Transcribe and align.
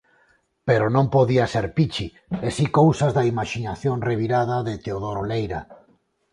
Pero 0.67 0.85
non 0.95 1.05
podía 1.15 1.45
ser 1.53 1.65
Pichi, 1.75 2.07
e 2.47 2.49
si 2.57 2.65
cousas 2.79 3.11
da 3.17 3.27
imaxinación 3.33 3.97
revirada 4.09 4.57
de 4.67 4.73
Teodoro 4.83 5.23
Leira. 5.31 5.61